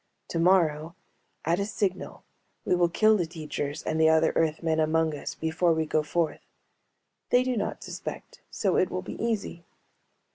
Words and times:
Tomorrow, 0.27 0.95
at 1.45 1.59
a 1.59 1.65
signal, 1.67 2.23
we 2.65 2.73
will 2.73 2.89
kill 2.89 3.15
the 3.15 3.27
teachers 3.27 3.83
and 3.83 4.01
the 4.01 4.09
other 4.09 4.33
Earthmen 4.35 4.79
among 4.79 5.13
us 5.15 5.35
before 5.35 5.73
we 5.73 5.85
go 5.85 6.01
forth. 6.01 6.41
They 7.29 7.43
do 7.43 7.55
not 7.55 7.83
suspect, 7.83 8.41
so 8.49 8.77
it 8.77 8.89
will 8.89 9.03
be 9.03 9.23
easy. 9.23 9.63